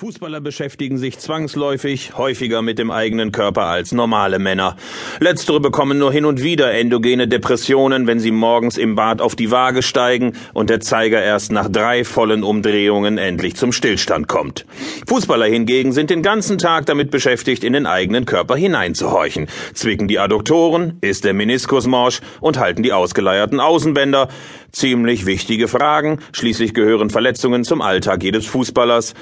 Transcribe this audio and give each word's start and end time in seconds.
Fußballer 0.00 0.40
beschäftigen 0.40 0.96
sich 0.96 1.18
zwangsläufig 1.18 2.16
häufiger 2.16 2.62
mit 2.62 2.78
dem 2.78 2.90
eigenen 2.90 3.32
Körper 3.32 3.66
als 3.66 3.92
normale 3.92 4.38
Männer. 4.38 4.76
Letztere 5.18 5.60
bekommen 5.60 5.98
nur 5.98 6.10
hin 6.10 6.24
und 6.24 6.42
wieder 6.42 6.72
endogene 6.72 7.28
Depressionen, 7.28 8.06
wenn 8.06 8.18
sie 8.18 8.30
morgens 8.30 8.78
im 8.78 8.94
Bad 8.94 9.20
auf 9.20 9.36
die 9.36 9.50
Waage 9.50 9.82
steigen 9.82 10.32
und 10.54 10.70
der 10.70 10.80
Zeiger 10.80 11.22
erst 11.22 11.52
nach 11.52 11.68
drei 11.68 12.04
vollen 12.04 12.44
Umdrehungen 12.44 13.18
endlich 13.18 13.56
zum 13.56 13.72
Stillstand 13.72 14.26
kommt. 14.26 14.64
Fußballer 15.06 15.44
hingegen 15.44 15.92
sind 15.92 16.08
den 16.08 16.22
ganzen 16.22 16.56
Tag 16.56 16.86
damit 16.86 17.10
beschäftigt, 17.10 17.62
in 17.62 17.74
den 17.74 17.84
eigenen 17.84 18.24
Körper 18.24 18.56
hineinzuhorchen, 18.56 19.48
zwicken 19.74 20.08
die 20.08 20.18
Adduktoren, 20.18 20.96
ist 21.02 21.26
der 21.26 21.34
Meniskus 21.34 21.86
morsch 21.86 22.22
und 22.40 22.58
halten 22.58 22.82
die 22.82 22.94
ausgeleierten 22.94 23.60
Außenbänder. 23.60 24.28
Ziemlich 24.72 25.26
wichtige 25.26 25.68
Fragen, 25.68 26.20
schließlich 26.32 26.72
gehören 26.72 27.10
Verletzungen 27.10 27.64
zum 27.64 27.82
Alltag 27.82 28.22
jedes 28.22 28.46
Fußballers. 28.46 29.12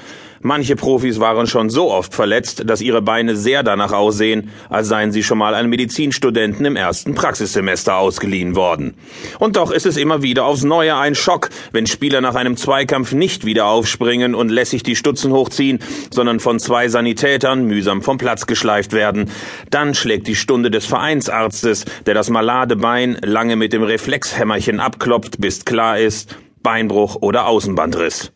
Manche 0.41 0.68
Profis 0.75 1.19
waren 1.19 1.47
schon 1.47 1.69
so 1.69 1.91
oft 1.91 2.13
verletzt, 2.13 2.63
dass 2.65 2.81
ihre 2.81 3.01
Beine 3.01 3.35
sehr 3.35 3.63
danach 3.63 3.91
aussehen, 3.91 4.49
als 4.69 4.87
seien 4.87 5.11
sie 5.11 5.23
schon 5.23 5.37
mal 5.37 5.55
an 5.55 5.69
Medizinstudenten 5.69 6.65
im 6.65 6.75
ersten 6.75 7.15
Praxissemester 7.15 7.97
ausgeliehen 7.97 8.55
worden. 8.55 8.95
Und 9.39 9.55
doch 9.55 9.71
ist 9.71 9.85
es 9.85 9.97
immer 9.97 10.21
wieder 10.21 10.45
aufs 10.45 10.63
Neue 10.63 10.95
ein 10.97 11.15
Schock, 11.15 11.49
wenn 11.71 11.87
Spieler 11.87 12.21
nach 12.21 12.35
einem 12.35 12.57
Zweikampf 12.57 13.13
nicht 13.13 13.45
wieder 13.45 13.65
aufspringen 13.65 14.35
und 14.35 14.49
lässig 14.49 14.83
die 14.83 14.95
Stutzen 14.95 15.31
hochziehen, 15.31 15.79
sondern 16.11 16.39
von 16.39 16.59
zwei 16.59 16.87
Sanitätern 16.87 17.65
mühsam 17.65 18.01
vom 18.01 18.17
Platz 18.17 18.45
geschleift 18.45 18.93
werden. 18.93 19.29
Dann 19.69 19.93
schlägt 19.95 20.27
die 20.27 20.35
Stunde 20.35 20.71
des 20.71 20.85
Vereinsarztes, 20.85 21.85
der 22.05 22.13
das 22.13 22.29
malade 22.29 22.75
Bein 22.75 23.17
lange 23.23 23.55
mit 23.55 23.73
dem 23.73 23.83
Reflexhämmerchen 23.83 24.79
abklopft, 24.79 25.39
bis 25.39 25.65
klar 25.65 25.99
ist, 25.99 26.37
Beinbruch 26.61 27.17
oder 27.21 27.47
Außenbandriss. 27.47 28.31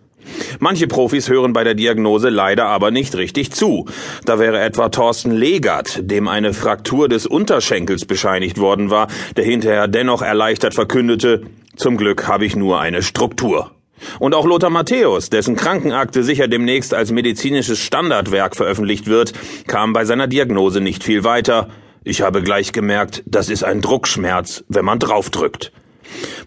Manche 0.60 0.88
Profis 0.88 1.30
hören 1.30 1.54
bei 1.54 1.64
der 1.64 1.74
Diagnose 1.74 2.30
leider 2.30 2.66
aber 2.66 2.92
nicht 2.92 3.16
richtig 3.16 3.52
zu. 3.52 3.86
Da 4.26 4.40
wäre 4.40 4.60
etwa 4.60 4.90
Thorsten 4.90 5.32
Legert, 5.32 6.00
dem 6.10 6.28
eine 6.28 6.54
Fraktur 6.54 7.10
des 7.10 7.26
Unterschenkels 7.26 8.06
bescheinigt 8.06 8.60
worden 8.60 8.90
war, 8.90 9.08
der 9.36 9.45
hinterher 9.45 9.88
dennoch 9.88 10.22
erleichtert 10.22 10.73
verkündete, 10.73 11.42
zum 11.76 11.98
Glück 11.98 12.28
habe 12.28 12.45
ich 12.45 12.56
nur 12.56 12.80
eine 12.80 13.02
Struktur. 13.02 13.72
Und 14.20 14.36
auch 14.36 14.45
Lothar 14.45 14.70
Matthäus, 14.70 15.30
dessen 15.30 15.56
Krankenakte 15.56 16.23
sicher 16.23 16.48
demnächst 16.48 16.94
als 16.94 17.12
medizinisches 17.12 17.80
Standardwerk 17.80 18.56
veröffentlicht 18.56 19.08
wird, 19.08 19.34
kam 19.67 19.94
bei 19.94 20.06
seiner 20.06 20.28
Diagnose 20.28 20.82
nicht 20.82 21.04
viel 21.04 21.23
weiter. 21.23 21.70
Ich 22.04 22.22
habe 22.22 22.44
gleich 22.44 22.73
gemerkt, 22.73 23.23
das 23.26 23.50
ist 23.50 23.64
ein 23.64 23.82
Druckschmerz, 23.82 24.64
wenn 24.67 24.86
man 24.86 25.00
draufdrückt. 25.00 25.72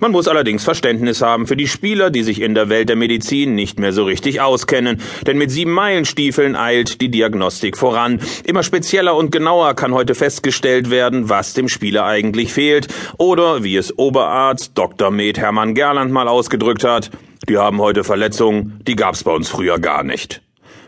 Man 0.00 0.12
muss 0.12 0.28
allerdings 0.28 0.64
Verständnis 0.64 1.22
haben 1.22 1.47
für 1.47 1.56
die 1.56 1.69
Spieler, 1.69 2.11
die 2.11 2.22
sich 2.22 2.41
in 2.41 2.55
der 2.55 2.69
Welt 2.69 2.89
der 2.89 2.97
Medizin 2.97 3.55
nicht 3.55 3.78
mehr 3.78 3.92
so 3.92 4.05
richtig 4.05 4.41
auskennen, 4.41 5.00
denn 5.27 5.39
mit 5.39 5.50
sieben 5.50 5.72
Meilenstiefeln 5.72 6.56
eilt 6.56 7.00
die 7.00 7.08
Diagnostik 7.08 7.77
voran. 7.77 8.20
Immer 8.44 8.62
spezieller 8.62 9.17
und 9.17 9.33
genauer 9.33 9.74
kann 9.74 9.94
heute 9.94 10.14
festgestellt 10.14 10.91
werden, 10.91 11.28
was 11.28 11.55
dem 11.55 11.69
Spieler 11.69 12.05
eigentlich 12.05 12.52
fehlt, 12.52 12.89
oder 13.19 13.62
wie 13.62 13.77
es 13.77 13.98
Oberarzt 13.98 14.72
Dr. 14.74 15.11
Med 15.11 15.39
Hermann 15.39 15.74
Gerland 15.74 16.12
mal 16.12 16.28
ausgedrückt 16.28 16.84
hat, 16.84 17.11
die 17.48 17.58
haben 17.58 17.80
heute 17.80 18.05
Verletzungen, 18.05 18.80
die 18.86 18.97
gab's 18.97 19.24
bei 19.24 19.33
uns 19.33 19.48
früher 19.48 19.78
gar 19.78 20.02
nicht. 20.02 20.42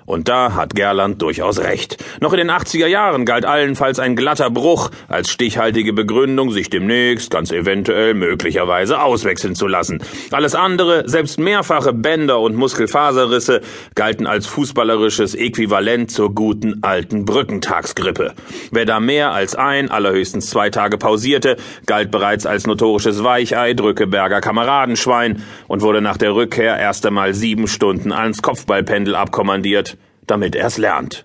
Und 0.08 0.26
da 0.28 0.54
hat 0.54 0.74
Gerland 0.74 1.20
durchaus 1.20 1.58
recht. 1.58 2.02
Noch 2.22 2.32
in 2.32 2.38
den 2.38 2.50
80er 2.50 2.86
Jahren 2.86 3.26
galt 3.26 3.44
allenfalls 3.44 3.98
ein 3.98 4.16
glatter 4.16 4.48
Bruch 4.48 4.90
als 5.06 5.28
stichhaltige 5.28 5.92
Begründung, 5.92 6.50
sich 6.50 6.70
demnächst 6.70 7.30
ganz 7.30 7.52
eventuell 7.52 8.14
möglicherweise 8.14 9.02
auswechseln 9.02 9.54
zu 9.54 9.66
lassen. 9.66 10.02
Alles 10.30 10.54
andere, 10.54 11.06
selbst 11.06 11.38
mehrfache 11.38 11.92
Bänder 11.92 12.40
und 12.40 12.56
Muskelfaserrisse, 12.56 13.60
galten 13.94 14.26
als 14.26 14.46
fußballerisches 14.46 15.34
Äquivalent 15.34 16.10
zur 16.10 16.34
guten 16.34 16.82
alten 16.82 17.26
Brückentagsgrippe. 17.26 18.32
Wer 18.72 18.86
da 18.86 19.00
mehr 19.00 19.32
als 19.32 19.56
ein, 19.56 19.90
allerhöchstens 19.90 20.48
zwei 20.48 20.70
Tage 20.70 20.96
pausierte, 20.96 21.58
galt 21.84 22.10
bereits 22.10 22.46
als 22.46 22.66
notorisches 22.66 23.24
Weichei, 23.24 23.74
Drückeberger 23.74 24.40
Kameradenschwein 24.40 25.42
und 25.66 25.82
wurde 25.82 26.00
nach 26.00 26.16
der 26.16 26.34
Rückkehr 26.34 26.78
erst 26.78 27.04
einmal 27.04 27.34
sieben 27.34 27.68
Stunden 27.68 28.10
ans 28.10 28.40
Kopfballpendel 28.40 29.14
abkommandiert 29.14 29.97
damit 30.30 30.54
er 30.54 30.66
es 30.66 30.78
lernt. 30.78 31.24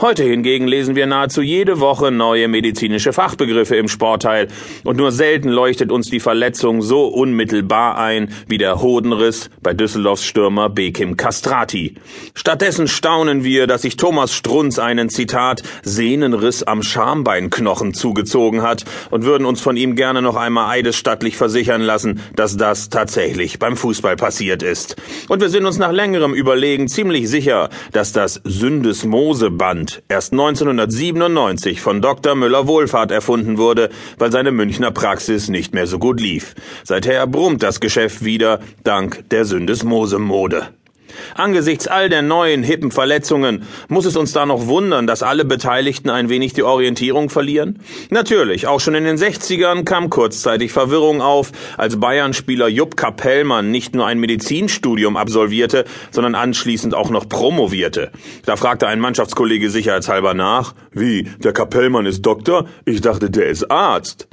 Heute 0.00 0.24
hingegen 0.24 0.66
lesen 0.66 0.96
wir 0.96 1.06
nahezu 1.06 1.42
jede 1.42 1.80
Woche 1.80 2.10
neue 2.10 2.48
medizinische 2.48 3.12
Fachbegriffe 3.12 3.76
im 3.76 3.88
Sportteil 3.88 4.48
und 4.82 4.96
nur 4.96 5.12
selten 5.12 5.48
leuchtet 5.48 5.92
uns 5.92 6.10
die 6.10 6.20
Verletzung 6.20 6.82
so 6.82 7.06
unmittelbar 7.06 7.98
ein 7.98 8.32
wie 8.48 8.58
der 8.58 8.80
Hodenriss 8.80 9.50
bei 9.62 9.74
Düsseldorfs 9.74 10.24
Stürmer 10.24 10.68
Bekim 10.68 11.16
Castrati. 11.16 11.94
Stattdessen 12.34 12.88
staunen 12.88 13.44
wir, 13.44 13.66
dass 13.66 13.82
sich 13.82 13.96
Thomas 13.96 14.34
Strunz 14.34 14.78
einen 14.78 15.08
Zitat 15.08 15.62
Sehnenriss 15.82 16.62
am 16.62 16.82
Schambeinknochen 16.82 17.94
zugezogen 17.94 18.62
hat 18.62 18.84
und 19.10 19.24
würden 19.24 19.46
uns 19.46 19.60
von 19.60 19.76
ihm 19.76 19.96
gerne 19.96 20.22
noch 20.22 20.36
einmal 20.36 20.70
eidesstattlich 20.70 21.36
versichern 21.36 21.82
lassen, 21.82 22.20
dass 22.36 22.56
das 22.56 22.88
tatsächlich 22.88 23.58
beim 23.58 23.76
Fußball 23.76 24.16
passiert 24.16 24.62
ist. 24.62 24.96
Und 25.28 25.40
wir 25.40 25.48
sind 25.48 25.66
uns 25.66 25.78
nach 25.78 25.92
längerem 25.92 26.34
Überlegen 26.34 26.88
ziemlich 26.88 27.28
sicher, 27.28 27.68
dass 27.92 28.12
das 28.12 28.40
Syndesmoseband 28.44 29.73
Band 29.74 30.02
erst 30.08 30.32
1997 30.32 31.80
von 31.80 32.00
Dr. 32.00 32.36
Müller-Wohlfahrt 32.36 33.10
erfunden 33.10 33.58
wurde, 33.58 33.90
weil 34.18 34.30
seine 34.30 34.52
Münchner 34.52 34.92
Praxis 34.92 35.48
nicht 35.48 35.74
mehr 35.74 35.88
so 35.88 35.98
gut 35.98 36.20
lief. 36.20 36.54
Seither 36.84 37.26
brummt 37.26 37.62
das 37.64 37.80
Geschäft 37.80 38.24
wieder, 38.24 38.60
dank 38.84 39.28
der 39.30 39.44
Syndesmose-Mode. 39.44 40.68
Angesichts 41.34 41.86
all 41.86 42.08
der 42.08 42.22
neuen, 42.22 42.62
hippen 42.62 42.90
Verletzungen 42.90 43.64
muss 43.88 44.04
es 44.04 44.16
uns 44.16 44.32
da 44.32 44.46
noch 44.46 44.66
wundern, 44.66 45.06
dass 45.06 45.22
alle 45.22 45.44
Beteiligten 45.44 46.10
ein 46.10 46.28
wenig 46.28 46.52
die 46.52 46.62
Orientierung 46.62 47.30
verlieren? 47.30 47.80
Natürlich, 48.10 48.66
auch 48.66 48.80
schon 48.80 48.94
in 48.94 49.04
den 49.04 49.16
60ern 49.16 49.84
kam 49.84 50.10
kurzzeitig 50.10 50.72
Verwirrung 50.72 51.20
auf, 51.20 51.52
als 51.76 51.98
Bayern-Spieler 51.98 52.68
Jupp 52.68 52.96
Kapellmann 52.96 53.70
nicht 53.70 53.94
nur 53.94 54.06
ein 54.06 54.18
Medizinstudium 54.18 55.16
absolvierte, 55.16 55.84
sondern 56.10 56.34
anschließend 56.34 56.94
auch 56.94 57.10
noch 57.10 57.28
promovierte. 57.28 58.10
Da 58.44 58.56
fragte 58.56 58.86
ein 58.86 59.00
Mannschaftskollege 59.00 59.70
sicherheitshalber 59.70 60.34
nach, 60.34 60.74
wie, 60.92 61.24
der 61.42 61.52
Kapellmann 61.52 62.06
ist 62.06 62.22
Doktor? 62.22 62.66
Ich 62.84 63.00
dachte, 63.00 63.30
der 63.30 63.46
ist 63.46 63.70
Arzt. 63.70 64.28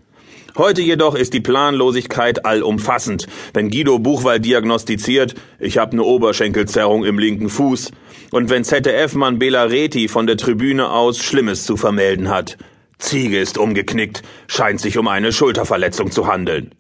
Heute 0.58 0.82
jedoch 0.82 1.16
ist 1.16 1.34
die 1.34 1.40
Planlosigkeit 1.40 2.46
allumfassend. 2.46 3.28
Wenn 3.54 3.70
Guido 3.70 4.00
Buchwald 4.00 4.44
diagnostiziert, 4.44 5.36
ich 5.60 5.78
habe 5.78 5.94
eine 5.94 6.04
Oberschenkelzerrung 6.04 7.06
im 7.06 7.20
linken 7.20 7.50
Fuß, 7.50 7.92
und 8.32 8.50
wenn 8.50 8.66
ZDF-Mann 8.66 9.40
Bela 9.40 9.64
Reti 9.64 10.08
von 10.10 10.28
der 10.28 10.38
Tribüne 10.38 10.90
aus 10.90 11.20
Schlimmes 11.20 11.66
zu 11.66 11.78
vermelden 11.78 12.30
hat. 12.30 12.58
Ziege 12.98 13.40
ist 13.40 13.58
umgeknickt, 13.58 14.24
scheint 14.48 14.80
sich 14.80 14.98
um 14.98 15.08
eine 15.08 15.32
Schulterverletzung 15.32 16.12
zu 16.12 16.28
handeln. 16.28 16.72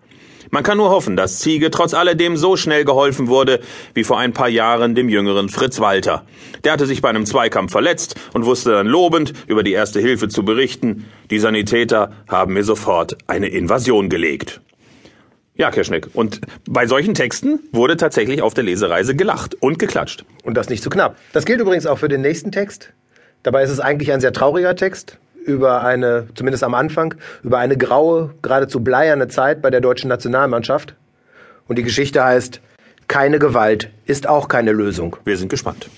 Man 0.50 0.64
kann 0.64 0.78
nur 0.78 0.90
hoffen, 0.90 1.16
dass 1.16 1.40
Ziege 1.40 1.72
trotz 1.72 1.94
alledem 1.94 2.38
so 2.38 2.58
schnell 2.58 2.86
geholfen 2.86 3.28
wurde, 3.28 3.60
wie 3.94 4.04
vor 4.04 4.18
ein 4.18 4.34
paar 4.34 4.50
Jahren 4.50 4.96
dem 4.96 5.10
jüngeren 5.10 5.50
Fritz 5.50 5.80
Walter. 5.80 6.26
Der 6.64 6.74
hatte 6.74 6.86
sich 6.86 7.02
bei 7.02 7.10
einem 7.10 7.26
Zweikampf 7.26 7.72
verletzt 7.72 8.16
und 8.34 8.46
wusste 8.46 8.72
dann 8.72 8.88
lobend 8.88 9.34
über 9.48 9.64
die 9.64 9.74
erste 9.74 10.00
Hilfe 10.00 10.28
zu 10.28 10.44
berichten. 10.44 11.06
Die 11.30 11.40
Sanitäter 11.40 12.12
haben 12.28 12.54
mir 12.54 12.64
sofort 12.64 13.18
eine 13.28 13.48
Invasion 13.48 14.10
gelegt. 14.10 14.62
Ja, 15.56 15.70
Kirschnick. 15.70 16.08
Und 16.14 16.42
bei 16.68 16.88
solchen 16.88 17.14
Texten 17.14 17.60
wurde 17.72 17.98
tatsächlich 17.98 18.42
auf 18.42 18.54
der 18.54 18.64
Lesereise 18.64 19.16
gelacht 19.16 19.56
und 19.60 19.78
geklatscht. 19.78 20.26
Und 20.44 20.56
das 20.56 20.70
nicht 20.70 20.82
zu 20.82 20.90
knapp. 20.90 21.18
Das 21.34 21.46
gilt 21.46 21.60
übrigens 21.60 21.86
auch 21.86 22.00
für 22.00 22.10
den 22.10 22.22
nächsten 22.22 22.52
Text. 22.52 22.94
Dabei 23.44 23.64
ist 23.64 23.70
es 23.70 23.80
eigentlich 23.80 24.12
ein 24.12 24.22
sehr 24.22 24.34
trauriger 24.34 24.76
Text 24.76 25.18
über 25.46 25.84
eine, 25.84 26.28
zumindest 26.36 26.64
am 26.64 26.74
Anfang, 26.74 27.16
über 27.44 27.58
eine 27.58 27.78
graue, 27.78 28.34
geradezu 28.42 28.82
bleierne 28.82 29.28
Zeit 29.28 29.62
bei 29.62 29.70
der 29.70 29.82
deutschen 29.82 30.08
Nationalmannschaft. 30.08 30.96
Und 31.68 31.78
die 31.78 31.84
Geschichte 31.84 32.24
heißt, 32.24 32.62
keine 33.08 33.40
Gewalt 33.40 33.90
ist 34.06 34.28
auch 34.28 34.48
keine 34.48 34.72
Lösung. 34.72 35.18
Wir 35.26 35.38
sind 35.38 35.50
gespannt. 35.50 35.90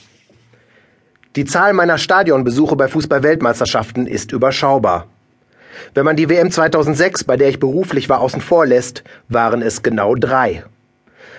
Die 1.35 1.45
Zahl 1.45 1.73
meiner 1.73 1.97
Stadionbesuche 1.97 2.75
bei 2.75 2.87
Fußball-Weltmeisterschaften 2.87 4.05
ist 4.05 4.31
überschaubar. 4.31 5.07
Wenn 5.93 6.05
man 6.05 6.15
die 6.15 6.29
WM 6.29 6.51
2006, 6.51 7.23
bei 7.23 7.37
der 7.37 7.49
ich 7.49 7.59
beruflich 7.59 8.09
war, 8.09 8.19
außen 8.19 8.41
vor 8.41 8.65
lässt, 8.65 9.03
waren 9.29 9.61
es 9.61 9.81
genau 9.81 10.15
drei. 10.15 10.63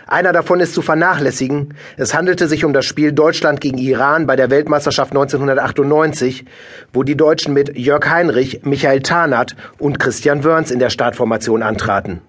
Einer 0.06 0.32
davon 0.32 0.60
ist 0.60 0.74
zu 0.74 0.82
vernachlässigen. 0.82 1.74
Es 1.96 2.14
handelte 2.14 2.46
sich 2.46 2.64
um 2.64 2.72
das 2.72 2.84
Spiel 2.84 3.12
Deutschland 3.12 3.60
gegen 3.60 3.78
Iran 3.78 4.26
bei 4.26 4.36
der 4.36 4.50
Weltmeisterschaft 4.50 5.12
1998, 5.12 6.44
wo 6.92 7.02
die 7.02 7.16
Deutschen 7.16 7.54
mit 7.54 7.76
Jörg 7.76 8.08
Heinrich, 8.08 8.62
Michael 8.64 9.00
Tarnath 9.00 9.56
und 9.78 9.98
Christian 9.98 10.44
Wörns 10.44 10.70
in 10.70 10.78
der 10.78 10.90
Startformation 10.90 11.62
antraten. 11.62 12.20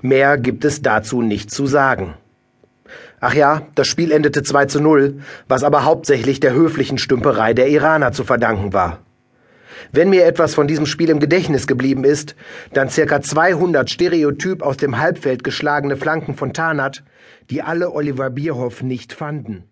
Mehr 0.00 0.38
gibt 0.38 0.64
es 0.64 0.80
dazu 0.80 1.20
nicht 1.20 1.50
zu 1.50 1.66
sagen. 1.66 2.14
Ach 3.20 3.34
ja, 3.34 3.62
das 3.74 3.86
Spiel 3.86 4.12
endete 4.12 4.42
2 4.42 4.66
zu 4.66 4.80
0, 4.80 5.20
was 5.48 5.64
aber 5.64 5.84
hauptsächlich 5.84 6.40
der 6.40 6.52
höflichen 6.52 6.98
Stümperei 6.98 7.54
der 7.54 7.68
Iraner 7.68 8.12
zu 8.12 8.24
verdanken 8.24 8.72
war. 8.72 8.98
Wenn 9.92 10.10
mir 10.10 10.24
etwas 10.24 10.54
von 10.54 10.66
diesem 10.66 10.86
Spiel 10.86 11.10
im 11.10 11.20
Gedächtnis 11.20 11.66
geblieben 11.66 12.04
ist, 12.04 12.34
dann 12.72 12.90
circa 12.90 13.20
200 13.20 13.90
stereotyp 13.90 14.62
aus 14.62 14.76
dem 14.76 14.98
Halbfeld 14.98 15.44
geschlagene 15.44 15.96
Flanken 15.96 16.34
von 16.34 16.52
Tarnath, 16.52 17.02
die 17.50 17.62
alle 17.62 17.92
Oliver 17.92 18.30
Bierhoff 18.30 18.82
nicht 18.82 19.12
fanden. 19.12 19.64